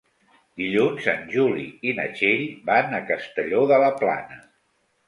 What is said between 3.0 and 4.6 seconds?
Castelló de la Plana.